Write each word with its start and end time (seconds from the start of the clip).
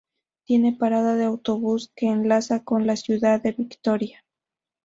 Tiene 0.45 0.73
parada 0.73 1.13
de 1.15 1.25
autobús 1.25 1.91
que 1.95 2.07
enlaza 2.07 2.63
con 2.63 2.87
la 2.87 2.95
ciudad 2.95 3.39
de 3.39 3.51
Vitoria. 3.51 4.25